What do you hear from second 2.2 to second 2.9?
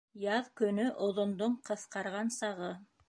сағы